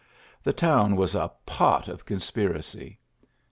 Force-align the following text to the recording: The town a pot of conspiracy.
The 0.41 0.51
town 0.51 0.97
a 1.13 1.27
pot 1.45 1.87
of 1.87 2.05
conspiracy. 2.05 2.97